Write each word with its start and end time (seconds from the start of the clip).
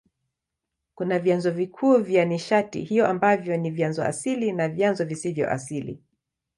Kuna 0.95 1.19
vyanzo 1.19 1.51
vikuu 1.51 1.97
vya 1.97 2.25
nishati 2.25 2.81
hiyo 2.81 3.07
ambavyo 3.07 3.57
ni 3.57 3.71
vyanzo 3.71 4.03
asili 4.03 4.51
na 4.51 4.67
vyanzo 4.69 5.05
visivyo 5.05 5.51
asili. 5.51 6.03